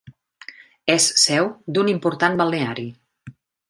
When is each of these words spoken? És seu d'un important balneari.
És 0.93 1.05
seu 1.25 1.53
d'un 1.77 1.95
important 1.95 2.43
balneari. 2.43 2.91